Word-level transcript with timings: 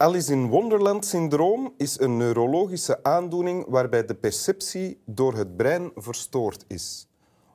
Alice 0.00 0.32
in 0.32 0.48
Wonderland-syndroom 0.48 1.74
is 1.76 2.00
een 2.00 2.16
neurologische 2.16 3.02
aandoening 3.02 3.66
waarbij 3.68 4.04
de 4.04 4.14
perceptie 4.14 5.00
door 5.04 5.34
het 5.34 5.56
brein 5.56 5.90
verstoord 5.94 6.64
is. 6.68 7.08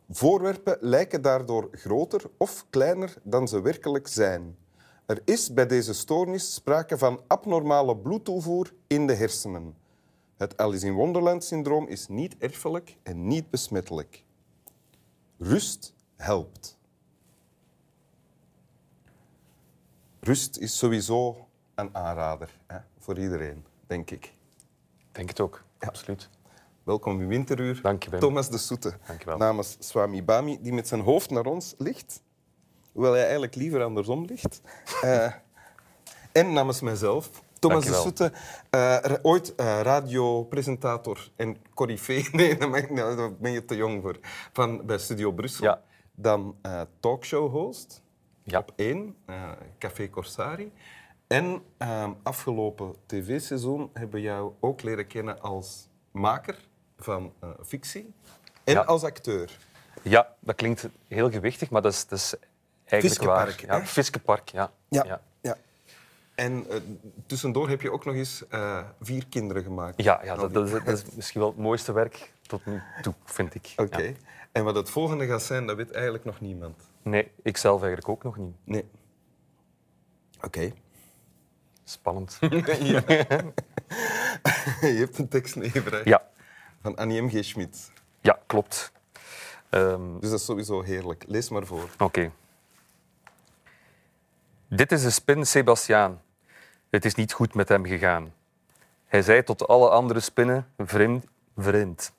Voorwerpen 0.10 0.78
lijken 0.80 1.22
daardoor 1.22 1.70
groter 1.72 2.22
of 2.38 2.66
kleiner 2.70 3.14
dan 3.22 3.48
ze 3.48 3.62
werkelijk 3.62 4.08
zijn. 4.08 4.58
Er 5.06 5.22
is 5.26 5.54
bij 5.54 5.68
deze 5.68 5.94
stoornis 5.94 6.54
sprake 6.54 6.98
van 6.98 7.22
abnormale 7.28 7.98
bloedtoevoer 7.98 8.74
in 8.88 9.08
de 9.08 9.14
hersenen. 9.14 9.76
Het 10.38 10.58
Alice 10.58 10.86
in 10.86 10.94
Wonderland-syndroom 10.94 11.88
is 11.88 12.08
niet 12.08 12.36
erfelijk 12.38 12.98
en 13.04 13.28
niet 13.28 13.50
besmettelijk. 13.50 14.24
Rust 15.38 15.94
helpt. 16.16 16.78
Rust 20.20 20.58
is 20.58 20.78
sowieso 20.78 21.48
een 21.76 21.90
aanrader 21.96 22.50
hè, 22.68 22.78
voor 23.00 23.20
iedereen, 23.20 23.66
denk 23.88 24.12
ik. 24.12 24.34
Denk 25.12 25.30
het 25.30 25.40
ook, 25.40 25.64
absoluut. 25.80 26.30
Welkom 26.84 27.22
in 27.22 27.28
Winteruur. 27.28 27.80
Dank 27.82 28.04
je. 28.04 28.18
Thomas 28.18 28.50
de 28.50 28.58
Soete. 28.58 28.94
Dank 29.08 29.20
je 29.20 29.26
wel. 29.26 29.38
Namens 29.38 29.78
Swami 29.80 30.24
Bami, 30.24 30.62
die 30.62 30.74
met 30.74 30.88
zijn 30.88 31.02
hoofd 31.02 31.30
naar 31.30 31.46
ons 31.46 31.76
ligt. 31.78 32.22
Hoewel 32.92 33.12
hij 33.12 33.22
eigenlijk 33.22 33.56
liever 33.56 33.84
andersom 33.84 34.26
ligt. 34.26 34.62
Eh, 35.02 35.32
en 36.32 36.54
namens 36.54 36.82
mijzelf, 36.82 37.30
Thomas 37.60 37.86
de. 37.86 37.94
Soete. 37.94 38.32
eh, 38.70 39.14
ooit 39.22 39.56
eh, 39.56 39.80
radiopresentator 39.82 41.30
en 41.36 41.58
corifee. 41.74 42.30
Nee, 42.32 42.58
daar, 42.58 42.94
nou, 42.94 43.16
daar 43.16 43.34
ben 43.36 43.52
je 43.52 43.66
te 43.66 43.76
jong 43.76 44.02
voor. 44.02 44.20
Van, 44.54 44.86
bij 44.86 44.98
Studio 44.98 45.32
Brussel. 45.32 45.64
Ja. 45.66 45.82
Dan 46.16 46.56
talkshow-host 47.00 48.02
Ja. 48.44 48.60
op 48.60 48.74
één, 48.76 49.16
Café 49.80 50.10
Corsari. 50.10 50.72
En 51.34 51.62
eh, 51.78 52.10
afgelopen 52.24 52.96
tv-seizoen 53.06 53.90
hebben 53.94 54.16
we 54.16 54.22
jou 54.22 54.54
ook 54.60 54.82
leren 54.82 55.08
kennen 55.08 55.42
als 55.42 55.88
maker 56.12 56.58
van 56.98 57.34
eh, 57.40 57.50
fictie 57.64 58.14
en 58.64 58.74
Ja. 58.74 58.82
als 58.82 59.04
acteur. 59.04 59.58
Ja, 60.02 60.36
dat 60.40 60.56
klinkt 60.56 60.88
heel 61.08 61.32
gewichtig, 61.32 61.70
maar 61.70 61.82
dat 61.82 61.94
is, 61.94 62.08
dat 62.08 62.20
is 62.20 62.36
eigenlijk 62.86 63.24
waar. 63.24 63.46
Fiskepark, 63.48 63.72
Ja, 63.72 63.80
hè? 63.80 63.86
Fiskepark, 63.86 64.50
ja. 64.50 64.72
Ja. 64.90 65.04
Ja. 65.06 65.22
ja. 65.42 65.58
En 66.36 66.66
eh, 66.70 66.78
tussendoor 67.26 67.70
heb 67.70 67.82
je 67.82 67.92
ook 67.92 68.06
nog 68.06 68.16
eens 68.16 68.48
eh, 68.48 68.84
vier 69.02 69.28
kinderen 69.28 69.64
gemaakt. 69.64 70.04
Ja, 70.04 70.22
ja 70.24 70.36
dat, 70.36 70.54
dat, 70.54 70.66
is, 70.68 70.72
dat 70.72 70.88
is 70.88 71.04
misschien 71.16 71.42
wel 71.42 71.50
het 71.50 71.60
mooiste 71.60 71.92
werk 71.92 72.32
tot 72.48 72.66
nu 72.66 72.82
toe, 73.02 73.14
vind 73.26 73.56
ik. 73.56 73.74
Oké. 73.76 74.02
Ja. 74.02 74.12
En 74.52 74.64
wat 74.64 74.76
het 74.76 74.90
volgende 74.90 75.26
gaat 75.26 75.44
zijn, 75.44 75.66
dat 75.68 75.76
weet 75.76 75.92
eigenlijk 75.92 76.26
nog 76.26 76.40
niemand. 76.42 76.90
Nee, 77.02 77.32
ik 77.42 77.58
zelf 77.58 77.82
eigenlijk 77.82 78.10
ook 78.10 78.24
nog 78.24 78.38
niet. 78.38 78.56
Nee. 78.64 78.86
Oké. 80.42 80.72
Spannend. 81.84 82.38
Ja. 82.80 83.04
je 84.82 84.96
hebt 85.00 85.18
een 85.18 85.28
tekst 85.28 85.56
meegebracht 85.56 86.06
Ja, 86.06 86.28
van 86.82 86.96
Annie 86.96 87.22
M. 87.22 87.30
G. 87.30 87.44
Schmid. 87.44 87.92
ja 88.22 88.40
klopt. 88.46 88.92
Ehm, 89.70 90.20
Dus 90.20 90.30
dat 90.30 90.40
is 90.40 90.46
sowieso 90.46 90.82
heerlijk. 90.82 91.24
Lees 91.28 91.50
maar 91.50 91.66
voor. 91.66 91.90
Oké. 92.00 92.32
Dit 94.68 94.92
is 94.92 95.02
de 95.04 95.10
spin 95.10 95.46
Sebastiaan. 95.46 96.22
Het 96.90 97.06
is 97.06 97.16
niet 97.16 97.34
goed 97.34 97.54
met 97.54 97.70
hem 97.70 97.86
gegaan. 97.86 98.34
Hij 99.08 99.22
zei 99.22 99.44
tot 99.44 99.68
alle 99.68 99.90
andere 99.90 100.20
spinnen, 100.20 100.68
vriend, 100.78 101.26
vriend, 101.58 102.14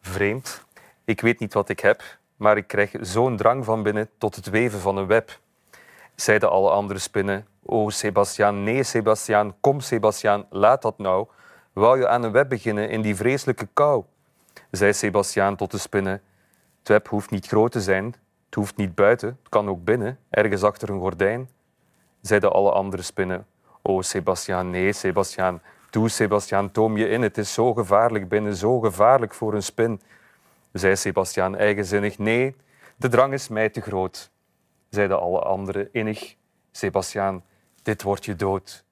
vreemd. 0.00 0.64
Ik 1.04 1.20
weet 1.20 1.38
niet 1.38 1.54
wat 1.54 1.68
ik 1.68 1.80
heb, 1.80 2.02
maar 2.36 2.56
ik 2.56 2.66
krijg 2.66 2.90
zo'n 3.00 3.36
drang 3.36 3.64
van 3.64 3.82
binnen 3.82 4.10
tot 4.18 4.36
het 4.36 4.50
weven 4.50 4.80
van 4.80 4.96
een 4.96 5.06
web. 5.06 5.38
Zeiden 6.14 6.50
alle 6.50 6.70
andere 6.70 6.98
spinnen, 6.98 7.46
o 7.66 7.90
Sebastiaan, 7.90 8.62
nee 8.62 8.82
Sebastiaan, 8.82 9.54
kom 9.60 9.80
Sebastiaan, 9.80 10.46
laat 10.50 10.82
dat 10.82 10.98
nou. 10.98 11.26
Wou 11.72 11.98
je 11.98 12.08
aan 12.08 12.22
een 12.22 12.32
web 12.32 12.48
beginnen 12.48 12.88
in 12.88 13.02
die 13.02 13.16
vreselijke 13.16 13.68
kou? 13.72 14.04
Zei 14.70 14.92
Sebastiaan 14.92 15.56
tot 15.56 15.70
de 15.70 15.78
spinnen, 15.78 16.22
het 16.78 16.88
web 16.88 17.08
hoeft 17.08 17.30
niet 17.30 17.46
groot 17.46 17.72
te 17.72 17.80
zijn, 17.80 18.04
het 18.46 18.54
hoeft 18.54 18.76
niet 18.76 18.94
buiten, 18.94 19.28
het 19.28 19.48
kan 19.48 19.68
ook 19.68 19.84
binnen, 19.84 20.18
ergens 20.30 20.62
achter 20.62 20.90
een 20.90 21.00
gordijn. 21.00 21.48
Zeiden 22.20 22.52
alle 22.52 22.72
andere 22.72 23.02
spinnen. 23.02 23.46
O, 23.82 24.02
Sebastiaan, 24.02 24.70
nee, 24.70 24.92
Sebastiaan. 24.92 25.62
Doe, 25.90 26.08
Sebastiaan, 26.08 26.70
toom 26.70 26.96
je 26.96 27.08
in. 27.08 27.22
Het 27.22 27.38
is 27.38 27.52
zo 27.52 27.74
gevaarlijk 27.74 28.28
binnen, 28.28 28.56
zo 28.56 28.80
gevaarlijk 28.80 29.34
voor 29.34 29.54
een 29.54 29.62
spin. 29.62 30.00
Zei 30.72 30.96
Sebastiaan 30.96 31.56
eigenzinnig. 31.56 32.18
Nee, 32.18 32.56
de 32.96 33.08
drang 33.08 33.32
is 33.32 33.48
mij 33.48 33.68
te 33.68 33.80
groot. 33.80 34.30
Zeiden 34.88 35.20
alle 35.20 35.38
anderen 35.38 35.88
innig. 35.92 36.34
Sebastiaan, 36.70 37.44
dit 37.84 38.02
wordt 38.02 38.24
je 38.24 38.36
dood. 38.36 38.84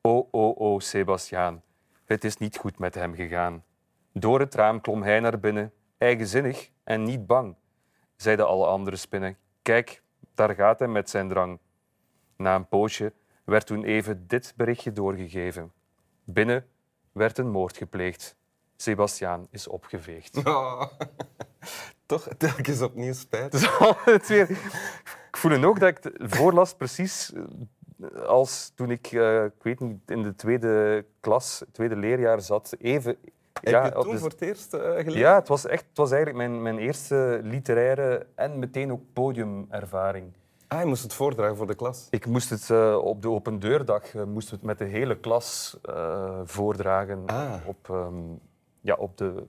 O, 0.00 0.28
o, 0.30 0.54
o, 0.58 0.78
Sebastiaan. 0.78 1.62
Het 2.04 2.24
is 2.24 2.36
niet 2.36 2.56
goed 2.56 2.78
met 2.78 2.94
hem 2.94 3.14
gegaan. 3.14 3.64
Door 4.12 4.40
het 4.40 4.54
raam 4.54 4.80
klom 4.80 5.02
hij 5.02 5.20
naar 5.20 5.40
binnen, 5.40 5.72
eigenzinnig 5.98 6.70
en 6.84 7.02
niet 7.02 7.26
bang. 7.26 7.56
Zeiden 8.16 8.46
alle 8.46 8.66
andere 8.66 8.96
spinnen. 8.96 9.36
Kijk, 9.62 10.02
daar 10.34 10.54
gaat 10.54 10.78
hij 10.78 10.88
met 10.88 11.10
zijn 11.10 11.28
drang. 11.28 11.58
Na 12.36 12.54
een 12.54 12.68
poosje 12.68 13.12
werd 13.44 13.66
toen 13.66 13.84
even 13.84 14.26
dit 14.26 14.52
berichtje 14.56 14.92
doorgegeven. 14.92 15.72
Binnen 16.24 16.66
werd 17.12 17.38
een 17.38 17.50
moord 17.50 17.76
gepleegd. 17.76 18.36
Sebastiaan 18.76 19.48
is 19.50 19.68
opgeveegd. 19.68 20.40
Oh. 20.46 20.82
Toch 22.06 22.28
telkens 22.38 22.80
opnieuw 22.80 23.12
spijt. 23.12 23.52
Dus 23.60 23.78
altijd 23.78 24.28
weer. 24.28 24.50
Ik 25.28 25.36
voel 25.36 25.50
het 25.50 25.64
ook 25.64 25.80
dat 25.80 25.88
ik 25.88 25.98
het 26.02 26.14
voorlas 26.18 26.74
precies 26.74 27.32
eh, 27.32 27.42
als 28.26 28.72
toen 28.74 28.90
ik, 28.90 29.06
eh, 29.06 29.44
ik 29.44 29.62
weet 29.62 29.80
niet, 29.80 29.98
in 30.06 30.22
de 30.22 30.34
tweede 30.34 31.04
klas, 31.20 31.64
tweede 31.72 31.96
leerjaar 31.96 32.40
zat. 32.40 32.74
Even, 32.78 33.16
Heb 33.62 33.84
je 33.84 33.96
op 33.98 34.02
toen 34.04 34.12
de- 34.12 34.18
voor 34.18 34.28
het 34.28 34.40
eerst 34.40 34.74
eh, 34.74 34.80
gelezen? 34.80 35.18
ja, 35.20 35.34
het 35.34 35.48
was, 35.48 35.66
echt, 35.66 35.84
het 35.88 35.96
was 35.96 36.10
eigenlijk 36.10 36.48
mijn, 36.48 36.62
mijn 36.62 36.78
eerste 36.78 37.40
literaire 37.42 38.26
en 38.34 38.58
meteen 38.58 38.92
ook 38.92 39.02
podiumervaring. 39.12 40.32
Ah, 40.68 40.80
je 40.80 40.86
moest 40.86 41.02
het 41.02 41.14
voordragen 41.14 41.56
voor 41.56 41.66
de 41.66 41.74
klas. 41.74 42.06
Ik 42.10 42.26
moest 42.26 42.50
het 42.50 42.70
eh, 42.70 42.96
op 43.02 43.22
de 43.22 43.28
open 43.30 43.58
deurdag 43.58 44.12
we 44.12 44.24
het 44.50 44.62
met 44.62 44.78
de 44.78 44.84
hele 44.84 45.16
klas 45.18 45.78
voordragen 46.44 47.22
Ah. 47.26 47.54
op, 47.66 47.90
ehm, 47.90 48.14
ja, 48.80 48.94
op 48.94 49.16
de 49.16 49.44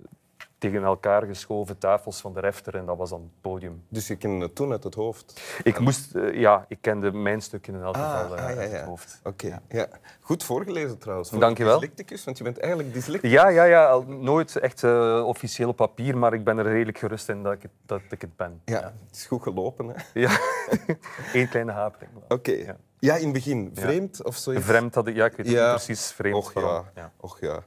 tegen 0.62 0.84
elkaar 0.84 1.26
geschoven 1.26 1.78
tafels 1.78 2.22
van 2.22 2.34
de 2.34 2.40
refter 2.40 2.76
en 2.76 2.86
dat 2.86 2.98
was 2.98 3.10
dan 3.10 3.22
het 3.22 3.42
podium. 3.42 3.84
Dus 3.90 4.08
je 4.08 4.16
kende 4.16 4.46
het 4.46 4.56
toen 4.56 4.72
uit 4.72 4.84
het 4.84 4.96
hoofd. 4.96 5.42
Ik 5.64 5.80
moest, 5.80 6.16
eh, 6.16 6.34
ja, 6.34 6.66
ik 6.68 6.78
kende 6.82 7.12
mijn 7.12 7.42
stukje 7.42 7.72
in 7.72 7.82
elk 7.82 7.96
Ah, 7.96 8.20
geval 8.20 8.38
eh, 8.38 8.44
ah, 8.46 8.54
ja, 8.54 8.60
uit 8.62 8.72
het 8.72 8.82
hoofd. 8.82 9.20
Oké, 9.24 9.60
ja. 9.70 9.88
Goed 10.20 10.44
voorgelezen 10.44 10.98
trouwens. 10.98 11.30
Voor 11.30 11.40
Dank 11.40 11.58
je 11.58 11.64
wel. 11.64 11.80
Dyslecticus, 11.80 12.24
want 12.24 12.38
je 12.38 12.44
bent 12.44 12.60
eigenlijk 12.60 12.94
dyslecticus. 12.94 13.36
Ja, 13.36 13.50
ja, 13.50 13.64
ja, 13.64 13.98
nooit 14.08 14.56
echt 14.56 14.84
eh, 14.84 15.24
officieel 15.26 15.70
op 15.70 15.76
papier, 15.76 16.18
maar 16.18 16.34
ik 16.34 16.44
ben 16.44 16.58
er 16.58 16.66
redelijk 16.66 16.98
gerust 16.98 17.30
in 17.30 17.44
dat 17.44 17.54
ik 17.54 17.62
het, 17.62 17.72
dat 17.86 18.02
ik 18.10 18.22
het 18.22 18.36
ben. 18.36 18.62
Ja, 18.66 18.94
het 19.08 19.16
is 19.16 19.26
goed 19.26 19.42
gelopen. 19.44 19.88
hè. 19.88 19.94
Ja. 20.14 20.38
Eén 21.34 21.50
kleine 21.50 21.72
hapering. 21.72 22.12
Oké. 22.28 22.52
Ja. 22.52 22.78
Ja. 23.00 23.16
in 23.16 23.24
het 23.24 23.34
begin. 23.34 23.72
Vreemd 23.74 24.24
of 24.24 24.36
zoiets? 24.36 24.66
Vreemd 24.66 24.96
had 24.96 25.08
ik, 25.08 25.16
ja, 25.16 25.26
ik 25.26 25.36
weet 25.36 25.46
niet 25.46 25.56
precies 25.56 26.12
vreemd. 26.12 26.36
Och. 26.36 26.54
Ja. 26.54 27.12
Och 27.18 27.40
ja. 27.40 27.64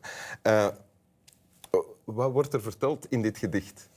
Wat 2.05 2.33
wordt 2.33 2.53
er 2.53 2.63
verteld 2.63 3.07
in 3.11 3.23
dit 3.23 3.39
gedicht? 3.39 3.91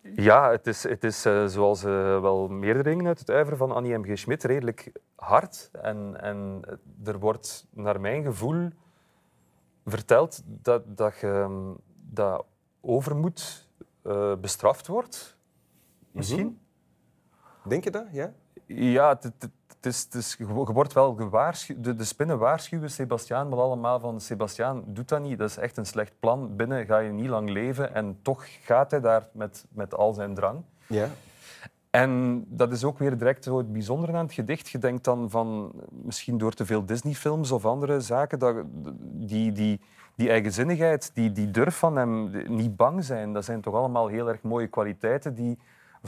Ja, 0.00 0.50
het 0.50 0.66
is, 0.66 0.82
het 0.82 1.04
is 1.04 1.24
eh, 1.24 1.46
zoals 1.46 1.84
eh, 1.84 2.20
wel 2.20 2.48
meerdere 2.48 2.84
dingen 2.84 3.06
uit 3.06 3.18
het 3.18 3.30
uiveren 3.30 3.58
van 3.58 3.72
Annie 3.72 3.98
M. 3.98 4.04
G. 4.04 4.18
Schmidt 4.18 4.44
redelijk 4.44 4.92
hard. 5.14 5.70
En, 5.72 6.20
en 6.20 6.62
er 7.04 7.18
wordt 7.18 7.66
naar 7.70 8.00
mijn 8.00 8.22
gevoel 8.22 8.68
verteld 9.84 10.42
dat, 10.44 10.96
dat, 10.96 11.18
je, 11.18 11.26
ehm, 11.26 11.72
dat 12.10 12.44
overmoed 12.80 13.68
eh, 14.02 14.34
bestraft 14.36 14.86
wordt. 14.86 15.36
Misschien. 16.10 16.60
Denk 17.68 17.84
je 17.84 17.90
dat? 17.90 18.06
Ja? 18.12 18.32
Ja, 18.66 19.08
het, 19.08 19.22
het, 19.22 19.50
het 19.84 19.94
is, 19.94 20.02
het 20.02 20.14
is, 20.14 20.34
je 20.38 20.46
wordt 20.46 20.92
wel 20.92 21.14
gewaarschuwd. 21.14 21.84
De, 21.84 21.94
de 21.94 22.04
spinnen 22.04 22.38
waarschuwen 22.38 22.90
Sebastiaan, 22.90 23.48
maar 23.48 23.58
allemaal 23.58 24.00
van 24.00 24.20
Sebastiaan, 24.20 24.84
doet 24.86 25.08
dat 25.08 25.22
niet. 25.22 25.38
Dat 25.38 25.50
is 25.50 25.56
echt 25.56 25.76
een 25.76 25.86
slecht 25.86 26.12
plan. 26.20 26.56
Binnen 26.56 26.86
ga 26.86 26.98
je 26.98 27.12
niet 27.12 27.28
lang 27.28 27.50
leven 27.50 27.94
en 27.94 28.18
toch 28.22 28.44
gaat 28.60 28.90
hij 28.90 29.00
daar 29.00 29.28
met, 29.32 29.64
met 29.68 29.94
al 29.94 30.12
zijn 30.12 30.34
drang. 30.34 30.62
Ja. 30.86 31.08
En 31.90 32.44
dat 32.48 32.72
is 32.72 32.84
ook 32.84 32.98
weer 32.98 33.18
direct 33.18 33.44
zo 33.44 33.58
het 33.58 33.72
bijzondere 33.72 34.12
aan 34.12 34.24
het 34.24 34.34
gedicht. 34.34 34.68
Je 34.68 34.78
denkt 34.78 35.04
dan 35.04 35.30
van, 35.30 35.72
misschien 35.90 36.38
door 36.38 36.52
te 36.52 36.66
veel 36.66 36.84
Disney-films 36.84 37.50
of 37.50 37.64
andere 37.64 38.00
zaken, 38.00 38.38
dat, 38.38 38.56
die, 39.02 39.52
die, 39.52 39.80
die 40.14 40.30
eigenzinnigheid, 40.30 41.10
die, 41.14 41.32
die 41.32 41.50
durf 41.50 41.76
van 41.76 41.96
hem, 41.96 42.30
niet 42.48 42.76
bang 42.76 43.04
zijn, 43.04 43.32
dat 43.32 43.44
zijn 43.44 43.60
toch 43.60 43.74
allemaal 43.74 44.06
heel 44.06 44.28
erg 44.28 44.42
mooie 44.42 44.66
kwaliteiten 44.66 45.34
die 45.34 45.58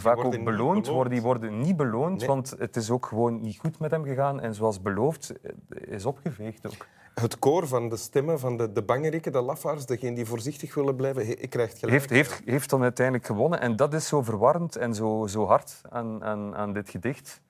vaak 0.01 0.25
ook 0.25 0.45
beloond, 0.45 0.87
worden. 0.87 1.13
Die 1.13 1.23
worden 1.23 1.59
niet 1.59 1.77
beloond, 1.77 2.19
Nee. 2.19 2.29
want 2.29 2.55
het 2.59 2.77
is 2.77 2.91
ook 2.91 3.07
gewoon 3.07 3.41
niet 3.41 3.59
goed 3.59 3.79
met 3.79 3.91
hem 3.91 4.05
gegaan. 4.05 4.41
En 4.41 4.55
zoals 4.55 4.81
beloofd, 4.83 5.33
eh, 5.43 5.53
is 5.93 6.07
opgeveegd 6.07 6.67
ook. 6.67 6.87
Het 7.15 7.39
koor 7.39 7.67
van 7.67 7.89
de 7.89 7.97
stemmen 7.97 8.39
van 8.39 8.57
de, 8.57 8.73
de 8.73 8.83
bangerikken, 8.83 9.33
de 9.33 9.41
lafaards, 9.41 9.87
degenen 9.87 10.15
die 10.15 10.27
voorzichtig 10.27 10.75
willen 10.75 10.97
blijven, 10.97 11.27
he- 11.27 11.35
krijgt 11.35 11.79
gelijk. 11.79 11.93
Heeft, 11.99 12.11
heeft, 12.11 12.43
heeft 12.45 12.71
dan 12.71 12.83
uiteindelijk 12.83 13.27
gewonnen. 13.27 13.61
En 13.61 13.77
dat 13.77 13.95
is 13.95 14.09
zo 14.09 14.23
verwarrend 14.23 14.77
en 14.77 14.95
zo, 14.95 15.27
zo 15.27 15.47
hard 15.47 15.81
aan, 15.89 16.25
aan, 16.25 16.55
aan 16.57 16.73
dit 16.73 16.91
gedicht. 16.91 17.41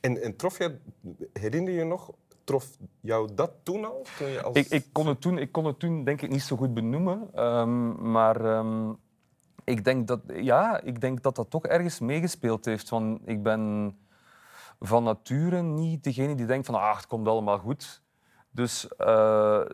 En, 0.00 0.22
en 0.22 0.36
trof 0.36 0.58
je, 0.58 0.76
herinner 1.32 1.72
je 1.72 1.78
je 1.78 1.84
nog, 1.84 2.10
trof 2.44 2.66
jou 3.00 3.28
dat 3.34 3.50
toen 3.62 3.84
al? 3.84 4.04
Toen 4.18 4.28
je 4.30 4.42
als... 4.42 4.56
Ik, 4.56 4.66
ik, 4.68 4.84
kon 4.92 5.06
het 5.06 5.20
toen, 5.20 5.38
ik 5.38 5.52
kon 5.52 5.64
het 5.64 5.78
toen 5.78 6.04
denk 6.04 6.22
ik 6.22 6.30
niet 6.30 6.42
zo 6.42 6.56
goed 6.56 6.74
benoemen. 6.74 7.28
ehm, 7.34 8.10
maar 8.10 8.44
ehm, 8.44 8.92
ik, 9.64 9.84
denk 9.84 10.06
dat, 10.06 10.20
ja, 10.26 10.80
ik 10.80 11.00
denk 11.00 11.22
dat 11.22 11.36
dat 11.36 11.50
toch 11.50 11.66
ergens 11.66 12.00
meegespeeld 12.00 12.64
heeft. 12.64 12.88
Want 12.88 13.20
ik 13.24 13.42
ben 13.42 13.94
van 14.80 15.04
nature 15.04 15.62
niet 15.62 16.04
degene 16.04 16.34
die 16.34 16.46
denkt 16.46 16.66
van 16.66 16.74
ah, 16.74 16.96
het 16.96 17.06
komt 17.06 17.28
allemaal 17.28 17.58
goed. 17.58 18.02
Dus 18.54 18.88
eh, 18.96 19.06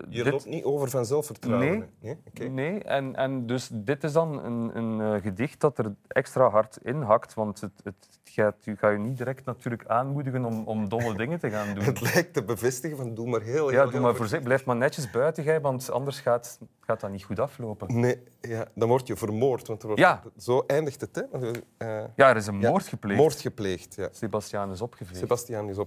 je 0.09 0.23
dit, 0.23 0.33
loopt 0.33 0.47
niet 0.47 0.65
over 0.65 0.91
van 0.91 1.05
zelfvertrouwen. 1.07 1.89
Nee. 2.01 2.17
nee? 2.33 2.49
Nee, 2.49 2.83
en, 2.83 3.17
en 3.17 3.47
dus 3.47 3.69
dit 3.73 4.05
is 4.05 4.13
dan 4.13 4.45
een, 4.45 4.77
een 4.77 5.01
eh, 5.01 5.23
gedicht 5.23 5.61
dat 5.61 5.79
er 5.79 5.95
extra 6.09 6.49
hard 6.49 6.79
in 6.83 7.03
hakt. 7.03 7.35
Want 7.35 7.61
het, 7.61 7.73
het 7.85 8.09
gaat, 8.25 8.65
je 8.65 8.77
gaat 8.77 8.93
je 8.93 8.99
niet 8.99 9.17
direct 9.17 9.45
natuurlijk 9.45 9.87
aanmoedigen 9.87 10.45
om, 10.45 10.67
om 10.67 10.89
domme 10.89 11.17
dingen 11.17 11.39
te 11.39 11.51
gaan 11.51 11.75
doen. 11.75 11.85
Het 11.85 12.01
lijkt 12.01 12.33
te 12.35 12.45
bevestigen 12.45 12.97
van 12.97 13.15
doe 13.15 13.29
maar 13.29 13.41
heel, 13.41 13.69
heel, 13.69 13.71
Ja, 13.71 13.83
doe 13.83 13.93
heel 13.93 14.01
maar 14.01 14.15
voorzichtig. 14.15 14.47
Blijf 14.47 14.65
maar 14.65 14.77
netjes 14.77 15.11
buiten, 15.11 15.45
gij, 15.45 15.61
want 15.61 15.91
anders 15.91 16.21
gaat, 16.21 16.59
gaat 16.81 17.01
dat 17.01 17.11
niet 17.11 17.25
goed 17.25 17.39
aflopen. 17.39 18.01
Nee, 18.01 18.23
ja, 18.41 18.65
dan 18.75 18.89
word 18.89 19.07
je 19.07 19.17
vermoord. 19.17 19.67
Want 19.67 19.81
er 19.81 19.87
wordt, 19.87 20.03
Ja. 20.03 20.23
Zo 20.37 20.65
eindigt 20.67 21.01
het. 21.01 21.15
Hè? 21.31 21.51
Eh, 21.77 22.05
Ja, 22.17 22.29
er 22.29 22.37
is 22.37 22.47
een 22.47 22.61
ja, 22.61 22.71
moord 22.71 22.87
gepleegd. 22.87 23.21
Moord 23.21 23.41
gepleegd, 23.41 23.95
ja. 23.95 24.09
Sebastiaan 24.13 24.71
is 24.71 24.81
opgeveegd. 24.81 25.19
Sebastiaan 25.19 25.69
is 25.69 25.79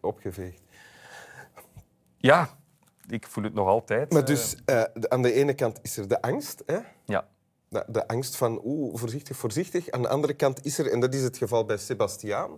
opgeveegd. 0.00 0.60
Ja, 2.22 2.48
ik 3.08 3.26
voel 3.26 3.44
het 3.44 3.54
nog 3.54 3.66
altijd. 3.68 4.12
Maar 4.12 4.20
eh, 4.20 4.26
dus 4.26 4.56
eh, 4.64 4.82
de- 4.94 5.10
aan 5.10 5.22
de 5.22 5.32
ene 5.32 5.54
kant 5.54 5.78
is 5.82 5.96
er 5.96 6.08
de 6.08 6.22
angst. 6.22 6.62
Hè? 6.66 6.78
Ja, 7.04 7.26
De, 7.68 7.84
de 7.88 8.08
angst 8.08 8.36
van 8.36 8.60
oeh, 8.64 8.96
voorzichtig, 8.98 9.36
voorzichtig. 9.36 9.90
Aan 9.90 10.02
de 10.02 10.08
andere 10.08 10.34
kant 10.34 10.64
is 10.64 10.78
er, 10.78 10.92
en 10.92 11.00
dat 11.00 11.14
is 11.14 11.22
het 11.22 11.36
geval 11.36 11.64
bij 11.64 11.76
Sebastiaan, 11.76 12.50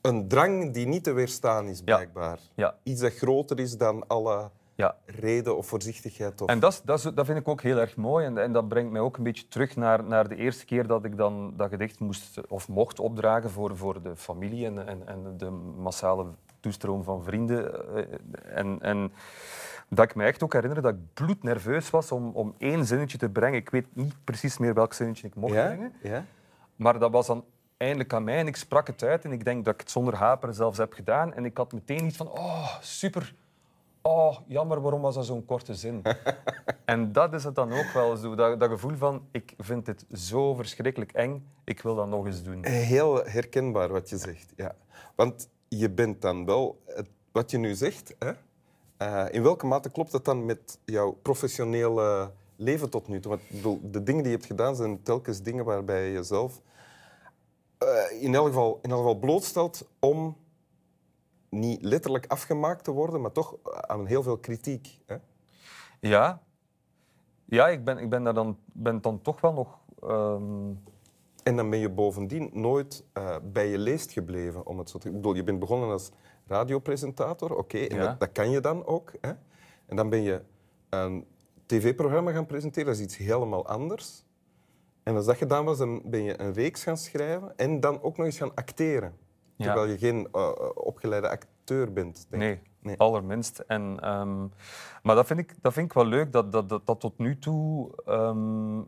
een 0.00 0.28
drang 0.28 0.72
die 0.72 0.86
niet 0.86 1.04
te 1.04 1.12
weerstaan 1.12 1.66
is, 1.66 1.82
blijkbaar. 1.82 2.38
ja, 2.54 2.76
Iets 2.82 3.00
dat 3.00 3.12
groter 3.14 3.58
is 3.60 3.76
dan 3.76 4.06
alle 4.06 4.50
ja. 4.74 4.96
reden 5.06 5.56
of 5.56 5.66
voorzichtigheid. 5.66 6.40
Of... 6.40 6.48
En 6.48 6.58
dat, 6.60 6.82
dat, 6.84 7.12
dat 7.14 7.26
vind 7.26 7.38
ik 7.38 7.48
ook 7.48 7.62
heel 7.62 7.76
erg 7.78 7.96
mooi. 7.96 8.26
En, 8.26 8.38
en 8.38 8.52
dat 8.52 8.68
brengt 8.68 8.92
mij 8.92 9.00
ook 9.00 9.16
een 9.16 9.22
beetje 9.24 9.48
terug 9.48 9.76
naar, 9.76 10.04
naar 10.04 10.28
de 10.28 10.36
eerste 10.36 10.64
keer 10.64 10.86
dat 10.86 11.04
ik 11.04 11.16
dan 11.16 11.52
dat 11.56 11.68
gedicht 11.68 11.98
moest 12.00 12.40
of 12.48 12.68
mocht 12.68 13.00
opdragen 13.00 13.50
voor, 13.50 13.76
voor 13.76 14.02
de 14.02 14.16
familie 14.16 14.66
en, 14.66 14.86
en, 14.88 15.02
en 15.08 15.34
de 15.36 15.50
massale 15.76 16.26
toestroom 16.60 17.04
van 17.04 17.24
vrienden. 17.24 17.94
Eh, 17.96 18.56
En, 18.56 18.78
en 18.80 19.12
dat 19.88 20.04
ik 20.04 20.14
me 20.14 20.24
echt 20.24 20.42
ook 20.42 20.52
herinner 20.52 20.82
dat 20.82 20.94
ik 20.94 21.14
bloednerveus 21.14 21.90
was 21.90 22.12
om, 22.12 22.30
om 22.34 22.54
één 22.58 22.84
zinnetje 22.86 23.18
te 23.18 23.28
brengen. 23.28 23.58
Ik 23.58 23.70
weet 23.70 23.86
niet 23.92 24.14
precies 24.24 24.58
meer 24.58 24.74
welk 24.74 24.92
zinnetje 24.92 25.26
ik 25.26 25.34
mocht 25.34 25.54
ja? 25.54 25.66
brengen. 25.66 25.92
Ja? 26.02 26.24
Maar 26.76 26.98
dat 26.98 27.10
was 27.10 27.26
dan 27.26 27.44
eindelijk 27.76 28.12
aan 28.12 28.24
mij 28.24 28.38
en 28.38 28.46
ik 28.46 28.56
sprak 28.56 28.86
het 28.86 29.02
uit. 29.02 29.24
En 29.24 29.32
ik 29.32 29.44
denk 29.44 29.64
dat 29.64 29.74
ik 29.74 29.80
het 29.80 29.90
zonder 29.90 30.14
haperen 30.14 30.54
zelfs 30.54 30.78
heb 30.78 30.92
gedaan. 30.92 31.34
En 31.34 31.44
ik 31.44 31.56
had 31.56 31.72
meteen 31.72 32.04
iets 32.04 32.16
van, 32.16 32.28
oh, 32.28 32.76
super. 32.80 33.34
Oh, 34.02 34.36
jammer, 34.46 34.80
waarom 34.80 35.00
was 35.00 35.14
dat 35.14 35.26
zo'n 35.26 35.44
korte 35.44 35.74
zin? 35.74 36.02
en 36.84 37.12
dat 37.12 37.32
is 37.34 37.44
het 37.44 37.54
dan 37.54 37.72
ook 37.72 37.90
wel 37.94 38.16
zo. 38.16 38.34
Dat, 38.34 38.60
dat 38.60 38.70
gevoel 38.70 38.96
van, 38.96 39.26
ik 39.30 39.54
vind 39.58 39.86
dit 39.86 40.04
zo 40.12 40.54
verschrikkelijk 40.54 41.12
eng. 41.12 41.46
Ik 41.64 41.82
wil 41.82 41.94
dat 41.94 42.08
nog 42.08 42.26
eens 42.26 42.42
doen. 42.42 42.64
Heel 42.64 43.24
herkenbaar 43.24 43.88
wat 43.88 44.08
je 44.08 44.16
zegt. 44.16 44.52
Ja. 44.56 44.74
Want 45.14 45.48
je 45.78 45.90
bent 45.90 46.22
dan 46.22 46.44
wel, 46.44 46.82
wat 47.32 47.50
je 47.50 47.58
nu 47.58 47.74
zegt, 47.74 48.14
hè? 48.18 48.32
eh, 48.96 49.26
in 49.30 49.42
welke 49.42 49.66
mate 49.66 49.90
klopt 49.90 50.12
dat 50.12 50.24
dan 50.24 50.44
met 50.44 50.78
jouw 50.84 51.12
professionele 51.12 52.32
leven 52.56 52.90
tot 52.90 53.08
nu 53.08 53.20
toe? 53.20 53.30
Want 53.30 53.48
bedoel, 53.50 53.80
de 53.82 54.02
dingen 54.02 54.22
die 54.22 54.32
je 54.32 54.36
hebt 54.36 54.50
gedaan 54.50 54.76
zijn 54.76 55.02
telkens 55.02 55.42
dingen 55.42 55.64
waarbij 55.64 56.06
je 56.06 56.12
jezelf 56.12 56.60
eh, 57.78 58.22
in, 58.22 58.34
elk 58.34 58.46
geval, 58.46 58.78
in 58.82 58.90
elk 58.90 58.98
geval 58.98 59.18
blootstelt 59.18 59.88
om 59.98 60.36
niet 61.48 61.82
letterlijk 61.82 62.26
afgemaakt 62.26 62.84
te 62.84 62.90
worden, 62.90 63.20
maar 63.20 63.32
toch 63.32 63.56
aan 63.80 64.06
heel 64.06 64.22
veel 64.22 64.38
kritiek. 64.38 65.00
Hè? 65.06 65.16
Ja, 66.00 66.42
ja 67.44 67.68
ik, 67.68 67.84
ben, 67.84 67.98
ik 67.98 68.10
ben 68.10 68.24
daar 68.24 68.34
dan, 68.34 68.58
ben 68.64 69.00
dan 69.00 69.22
toch 69.22 69.40
wel 69.40 69.52
nog... 69.52 69.78
ehm, 70.02 70.72
En 71.42 71.56
dan 71.56 71.70
ben 71.70 71.78
je 71.78 71.90
bovendien 71.90 72.50
nooit 72.52 73.04
eh, 73.12 73.36
bij 73.42 73.68
je 73.68 73.78
leest 73.78 74.12
gebleven. 74.12 74.66
Om 74.66 74.78
het 74.78 74.90
zo 74.90 74.98
te... 74.98 75.08
Ik 75.08 75.14
bedoel, 75.14 75.34
je 75.34 75.44
bent 75.44 75.58
begonnen 75.58 75.90
als 75.90 76.10
radiopresentator, 76.46 77.56
oké, 77.56 77.78
en 77.78 77.96
Ja. 77.96 78.06
dat, 78.06 78.20
dat 78.20 78.32
kan 78.32 78.50
je 78.50 78.60
dan 78.60 78.86
ook. 78.86 79.12
Hè? 79.20 79.30
En 79.86 79.96
dan 79.96 80.08
ben 80.08 80.22
je 80.22 80.42
een 80.88 81.26
tv-programma 81.66 82.32
gaan 82.32 82.46
presenteren, 82.46 82.86
dat 82.88 82.96
is 82.96 83.02
iets 83.02 83.16
helemaal 83.16 83.66
anders. 83.66 84.24
En 85.02 85.16
als 85.16 85.26
dat 85.26 85.36
gedaan 85.36 85.64
was, 85.64 85.78
dan 85.78 86.02
ben 86.04 86.22
je 86.22 86.40
een 86.40 86.52
reeks 86.52 86.82
gaan 86.82 86.96
schrijven 86.96 87.56
en 87.56 87.80
dan 87.80 88.02
ook 88.02 88.16
nog 88.16 88.26
eens 88.26 88.38
gaan 88.38 88.54
acteren. 88.54 89.16
Ja. 89.56 89.64
Terwijl 89.66 89.86
je 89.90 89.98
geen 89.98 90.28
eh, 90.32 90.42
eh, 90.42 90.70
opgeleide 90.74 91.28
acteur 91.28 91.92
bent. 91.92 92.26
Denk 92.28 92.42
Nee, 92.42 92.52
ik. 92.52 92.60
Nee. 92.82 92.96
allerminst. 92.98 93.58
En, 93.58 94.00
ehm, 94.00 94.40
maar 95.02 95.14
dat 95.14 95.26
vind, 95.26 95.38
ik, 95.40 95.54
dat 95.60 95.72
vind 95.72 95.86
ik 95.86 95.92
wel 95.92 96.04
leuk, 96.06 96.32
dat, 96.32 96.52
dat, 96.52 96.68
dat, 96.68 96.86
dat 96.86 97.00
tot 97.00 97.18
nu 97.18 97.38
toe 97.38 97.90
ehm, 98.04 98.80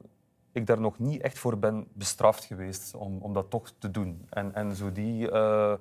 ik 0.52 0.66
daar 0.66 0.80
nog 0.80 0.98
niet 0.98 1.20
echt 1.22 1.38
voor 1.38 1.58
ben 1.58 1.86
bestraft 1.92 2.44
geweest 2.44 2.94
om, 2.94 3.18
om 3.18 3.32
dat 3.32 3.50
toch 3.50 3.72
te 3.78 3.90
doen. 3.90 4.26
En, 4.30 4.54
en 4.54 4.74
zo 4.76 4.92
die, 4.92 5.30
eh, 5.30 5.74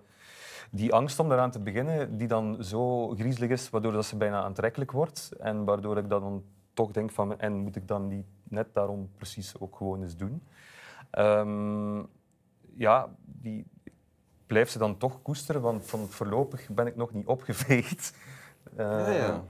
die 0.71 0.93
angst 0.93 1.19
om 1.19 1.29
daaraan 1.29 1.51
te 1.51 1.59
beginnen, 1.59 2.17
die 2.17 2.27
dan 2.27 2.63
zo 2.63 3.07
griezelig 3.09 3.49
is, 3.49 3.69
waardoor 3.69 3.91
dat 3.91 4.05
ze 4.05 4.15
bijna 4.17 4.43
aantrekkelijk 4.43 4.91
wordt. 4.91 5.31
En 5.39 5.63
waardoor 5.65 5.97
ik 5.97 6.09
dan 6.09 6.43
toch 6.73 6.91
denk 6.91 7.11
van, 7.11 7.39
en 7.39 7.53
moet 7.57 7.75
ik 7.75 7.87
dan 7.87 8.07
niet 8.07 8.25
net 8.43 8.73
daarom 8.73 9.09
precies 9.17 9.59
ook 9.59 9.75
gewoon 9.75 10.01
eens 10.03 10.17
doen? 10.17 10.43
Ehm, 11.11 11.97
ja, 12.75 13.09
die, 13.25 13.65
blijf 14.45 14.69
ze 14.69 14.77
dan 14.77 14.97
toch 14.97 15.21
koesteren, 15.21 15.61
want 15.61 15.85
van 15.85 16.07
voorlopig 16.07 16.69
ben 16.69 16.87
ik 16.87 16.95
nog 16.95 17.11
niet 17.13 17.25
opgeveegd. 17.27 18.13
Eh, 18.75 18.85
Ja, 18.87 19.09
ja. 19.09 19.43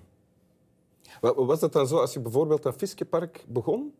Wa- 1.21 1.33
Was 1.45 1.59
dat 1.59 1.73
dan 1.73 1.87
zo 1.87 1.97
als 1.99 2.13
je 2.13 2.19
bijvoorbeeld 2.19 2.65
aan 2.65 2.73
Fiskepark 2.73 3.45
begon? 3.47 3.93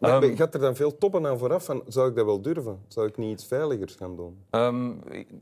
Maar 0.00 0.22
Ehm, 0.22 0.36
gaat 0.36 0.54
er 0.54 0.60
dan 0.60 0.76
veel 0.76 0.98
toppen 0.98 1.26
aan 1.26 1.38
vooraf 1.38 1.64
van, 1.64 1.82
zou 1.86 2.08
ik 2.08 2.14
dat 2.14 2.24
wel 2.24 2.40
durven? 2.40 2.80
Zou 2.88 3.06
ik 3.06 3.16
niet 3.16 3.32
iets 3.32 3.46
veiligers 3.46 3.94
gaan 3.94 4.16
doen? 4.16 4.44
Ehm, 4.50 4.92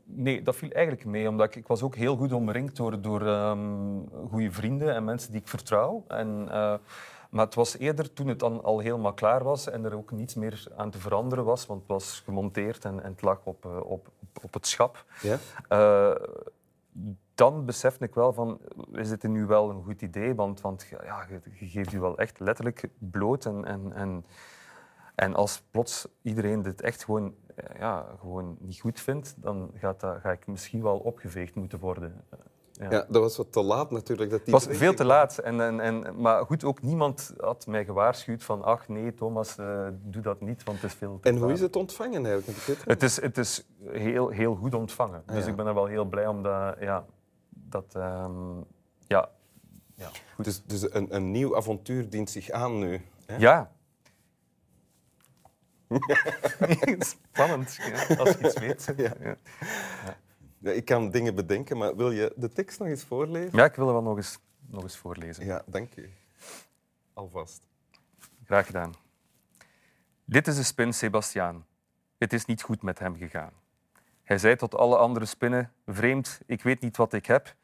nee, 0.03 0.41
dat 0.41 0.55
viel 0.55 0.69
eigenlijk 0.69 1.05
mee, 1.05 1.29
omdat 1.29 1.47
ik, 1.47 1.55
ik 1.55 1.67
was 1.67 1.81
ook 1.81 1.95
heel 1.95 2.15
goed 2.15 2.33
omringd 2.33 2.75
door, 2.75 3.01
door 3.01 3.27
ehm, 3.27 3.59
goede 4.29 4.51
vrienden 4.51 4.93
en 4.95 5.03
mensen 5.03 5.31
die 5.31 5.41
ik 5.41 5.47
vertrouw. 5.47 6.03
En, 6.07 6.47
eh, 6.51 6.73
maar 7.29 7.45
het 7.45 7.55
was 7.55 7.77
eerder 7.77 8.13
toen 8.13 8.27
het 8.27 8.39
dan 8.39 8.63
al 8.63 8.79
helemaal 8.79 9.13
klaar 9.13 9.43
was 9.43 9.69
en 9.69 9.85
er 9.85 9.95
ook 9.95 10.11
niets 10.11 10.35
meer 10.35 10.63
aan 10.75 10.91
te 10.91 10.99
veranderen 10.99 11.45
was, 11.45 11.65
want 11.65 11.79
het 11.79 11.89
was 11.89 12.21
gemonteerd 12.25 12.85
en, 12.85 13.03
en 13.03 13.11
het 13.11 13.21
lag 13.21 13.39
op, 13.43 13.65
eh, 13.65 13.77
op, 13.77 14.07
op, 14.19 14.43
op 14.43 14.53
het 14.53 14.67
schap. 14.67 15.05
Ja? 15.21 15.37
Eh, 15.67 16.25
dan 17.39 17.65
besefte 17.65 18.05
ik 18.05 18.13
wel 18.13 18.33
van, 18.33 18.59
is 18.91 19.09
dit 19.09 19.23
nu 19.23 19.45
wel 19.45 19.69
een 19.69 19.83
goed 19.83 20.01
idee? 20.01 20.35
Want, 20.35 20.61
want 20.61 20.87
ja, 21.03 21.25
je, 21.29 21.67
geeft 21.67 21.91
je 21.91 21.99
wel 21.99 22.17
echt 22.17 22.39
letterlijk 22.39 22.89
bloot. 22.97 23.45
En, 23.45 23.65
en, 23.65 23.93
en, 23.93 24.25
en 25.15 25.35
als 25.35 25.63
plots 25.71 26.07
iedereen 26.21 26.61
dit 26.61 26.81
echt 26.81 27.03
gewoon, 27.03 27.35
eh, 27.55 27.79
ja, 27.79 28.05
gewoon 28.19 28.57
niet 28.59 28.79
goed 28.79 28.99
vindt, 28.99 29.35
dan 29.37 29.71
gaat 29.75 29.99
dat, 29.99 30.17
ga 30.21 30.31
ik 30.31 30.47
misschien 30.47 30.81
wel 30.83 30.97
opgeveegd 30.97 31.55
moeten 31.55 31.79
worden. 31.79 32.23
Eh, 32.29 32.39
Ja. 32.79 32.91
Ja, 32.91 33.05
dat 33.09 33.21
was 33.21 33.37
wat 33.37 33.51
te 33.51 33.63
laat 33.63 33.91
natuurlijk. 33.91 34.29
Dat 34.29 34.39
Het 34.39 34.49
was 34.49 34.67
veel 34.69 34.93
te 34.93 35.05
laat. 35.05 35.37
En, 35.37 35.61
en, 35.61 35.79
en, 35.79 36.21
maar 36.21 36.45
goed, 36.45 36.63
ook 36.63 36.81
niemand 36.81 37.33
had 37.37 37.67
mij 37.67 37.85
gewaarschuwd 37.85 38.43
van 38.43 38.63
ach 38.63 38.87
nee, 38.87 39.13
Thomas, 39.13 39.57
eh, 39.57 39.87
doe 40.01 40.21
dat 40.21 40.41
niet, 40.41 40.63
want 40.63 40.81
het 40.81 40.91
is 40.91 40.97
veel 40.97 41.19
te 41.19 41.29
En 41.29 41.35
hoe 41.35 41.45
laat. 41.47 41.55
is 41.55 41.61
het 41.61 41.75
ontvangen 41.75 42.25
eigenlijk? 42.25 42.65
Het 42.65 42.85
Het 42.85 43.03
is, 43.03 43.21
het 43.21 43.37
is 43.37 43.65
heel, 43.85 44.29
heel 44.29 44.55
goed 44.55 44.73
ontvangen. 44.73 45.23
Ah, 45.25 45.35
dus 45.35 45.43
ja. 45.43 45.49
ik 45.49 45.55
ben 45.55 45.67
er 45.67 45.73
wel 45.73 45.85
heel 45.85 46.05
blij 46.05 46.27
om 46.27 46.43
dat... 46.43 46.75
Ja, 46.79 47.05
dat 47.71 47.95
ehm, 47.95 48.57
ja. 49.07 49.29
Ja. 49.95 50.11
Dus, 50.37 50.63
dus 50.63 50.93
een, 50.93 51.15
een 51.15 51.31
nieuw 51.31 51.55
avontuur 51.55 52.09
dient 52.09 52.29
zich 52.29 52.49
aan 52.49 52.79
nu. 52.79 53.01
Hè? 53.25 53.35
ja. 53.37 53.71
Spannend, 56.99 57.75
ja, 57.75 58.15
als 58.15 58.29
je 58.29 58.45
iets 58.45 58.59
weet. 58.59 58.93
Ja. 58.97 59.13
Ja. 59.19 59.37
Ja, 60.61 60.71
ik 60.71 60.85
kan 60.85 61.11
dingen 61.11 61.35
bedenken, 61.35 61.77
maar 61.77 61.95
wil 61.95 62.11
je 62.11 62.33
de 62.35 62.49
tekst 62.49 62.79
nog 62.79 62.87
eens 62.87 63.03
voorlezen? 63.03 63.57
ja, 63.57 63.65
ik 63.65 63.75
wil 63.75 63.87
er 63.87 63.93
wel 63.93 64.01
nog 64.01 64.17
eens, 64.17 64.39
nog 64.67 64.83
eens 64.83 64.97
voorlezen. 64.97 65.45
Ja, 65.45 65.61
dank 65.65 65.95
u. 65.95 66.09
Alvast. 67.13 67.61
Graag 68.45 68.65
gedaan. 68.65 68.93
Dit 70.25 70.47
is 70.47 70.55
de 70.55 70.63
spin 70.63 70.93
Sebastiaan. 70.93 71.65
Het 72.17 72.33
is 72.33 72.45
niet 72.45 72.61
goed 72.61 72.81
met 72.81 72.99
hem 72.99 73.17
gegaan. 73.17 73.51
Hij 74.23 74.37
zei 74.37 74.55
tot 74.55 74.75
alle 74.75 74.97
andere 74.97 75.25
spinnen: 75.25 75.71
Vreemd, 75.85 76.41
ik 76.45 76.63
weet 76.63 76.81
niet 76.81 76.97
wat 76.97 77.13
ik 77.13 77.25
heb, 77.25 77.55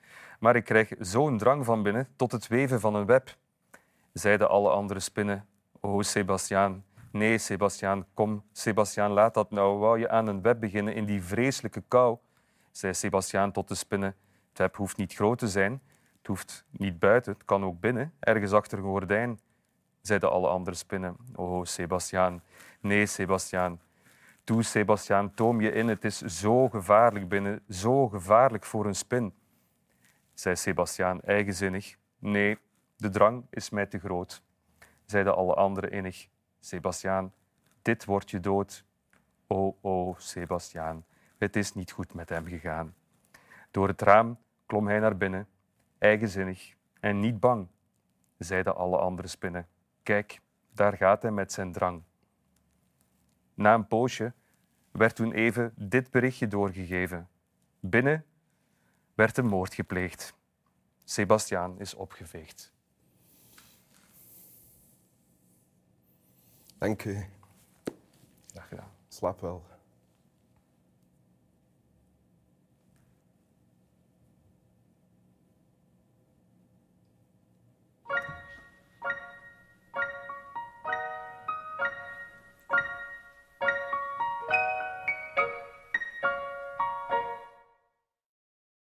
maar 0.46 0.56
ik 0.56 0.64
krijg 0.64 0.94
zo'n 1.00 1.38
drang 1.38 1.66
van 1.66 1.84
binnen 1.84 2.08
tot 2.16 2.32
het 2.32 2.48
weven 2.48 2.80
van 2.80 2.96
een 2.96 3.06
web. 3.06 3.36
Zeiden 4.14 4.50
alle 4.50 4.70
andere 4.70 5.00
spinnen: 5.00 5.46
O 5.80 6.02
Sebastiaan, 6.02 6.84
nee, 7.12 7.38
Sebastiaan, 7.38 8.06
kom, 8.14 8.44
Sebastiaan, 8.52 9.12
laat 9.12 9.34
dat 9.34 9.52
nou. 9.52 9.78
Wou 9.78 10.00
je 10.00 10.10
aan 10.10 10.28
een 10.28 10.42
web 10.42 10.60
beginnen 10.60 10.96
in 10.96 11.06
die 11.06 11.24
vreselijke 11.24 11.84
kou? 11.88 12.18
Zei 12.72 12.94
Sebastiaan 12.94 13.52
tot 13.52 13.68
de 13.68 13.76
spinnen: 13.76 14.16
Het 14.50 14.58
web 14.58 14.76
hoeft 14.76 14.98
niet 14.98 15.14
groot 15.14 15.38
te 15.38 15.48
zijn, 15.48 15.82
het 16.18 16.28
hoeft 16.28 16.66
niet 16.70 17.00
buiten, 17.00 17.34
het 17.34 17.46
kan 17.46 17.64
ook 17.64 17.80
binnen, 17.80 18.14
ergens 18.20 18.52
achter 18.52 18.78
een 18.78 18.84
gordijn 18.84 19.40
zeiden 20.02 20.32
alle 20.32 20.48
andere 20.48 20.76
spinnen. 20.76 21.18
Oh, 21.36 21.64
Sebastiaan. 21.64 22.44
Nee, 22.80 23.06
Sebastiaan. 23.06 23.80
Toe, 24.44 24.64
Sebastiaan, 24.64 25.34
toom 25.34 25.62
je 25.62 25.72
in. 25.72 25.88
Het 25.88 26.06
is 26.06 26.20
zo 26.22 26.70
gevaarlijk 26.70 27.30
binnen. 27.30 27.62
Zo 27.70 28.08
gevaarlijk 28.08 28.66
voor 28.66 28.86
een 28.86 28.96
spin. 28.96 29.34
Zei 30.36 30.56
Sebastiaan 30.56 31.22
eigenzinnig. 31.22 31.96
Nee, 32.20 32.58
de 32.98 33.10
drang 33.10 33.46
is 33.50 33.70
mij 33.70 33.86
te 33.86 34.00
groot, 34.00 34.44
zeiden 35.06 35.36
alle 35.36 35.54
anderen 35.54 35.92
innig. 35.92 36.28
Sebastiaan, 36.60 37.34
dit 37.82 38.06
wordt 38.06 38.30
je 38.30 38.40
dood. 38.40 38.86
O, 39.48 39.78
o, 39.82 40.16
Sebastiaan, 40.18 41.06
het 41.38 41.56
is 41.56 41.74
niet 41.74 41.92
goed 41.92 42.14
met 42.14 42.30
hem 42.30 42.46
gegaan. 42.48 42.96
Door 43.72 43.88
het 43.88 44.02
raam 44.02 44.38
klom 44.66 44.88
hij 44.88 45.00
naar 45.00 45.18
binnen, 45.18 45.48
eigenzinnig 45.98 46.76
en 47.00 47.20
niet 47.20 47.40
bang, 47.40 47.68
zeiden 48.38 48.76
alle 48.76 48.98
andere 48.98 49.28
spinnen. 49.28 49.68
Kijk, 50.04 50.42
daar 50.72 50.98
gaat 50.98 51.22
hij 51.22 51.32
met 51.32 51.52
zijn 51.52 51.72
drang. 51.72 52.04
Na 53.54 53.74
een 53.74 53.88
poosje 53.88 54.34
werd 54.92 55.16
toen 55.16 55.32
even 55.32 55.74
dit 55.76 56.12
berichtje 56.12 56.48
doorgegeven. 56.48 57.30
Binnen 57.80 58.26
werd 59.16 59.38
een 59.38 59.46
moord 59.46 59.74
gepleegd. 59.74 60.34
Sebastiaan 61.04 61.80
is 61.80 61.94
opgeveegd. 61.94 62.74
Dank 66.78 67.04
u. 67.04 67.26
Dag 68.54 68.68
gedaan. 68.68 68.92
Slaap 69.08 69.42
wel. 69.42 69.75